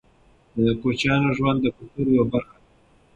[0.65, 2.67] د کوچیانو ژوند د کلتور یوه برخه ده.